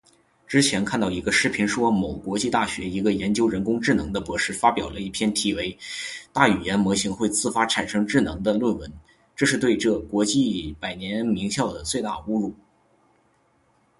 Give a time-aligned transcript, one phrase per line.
[0.47, 5.77] 之前看到一个视频说某国际大学一个研究人工智能的博士发表了一篇题为:
[6.33, 8.91] 大语言模型会自发产生智能的论文，
[9.35, 12.51] 这是对这所国际百年名校的最大侮辱